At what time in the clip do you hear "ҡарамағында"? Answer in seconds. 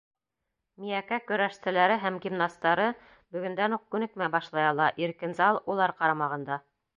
6.01-6.59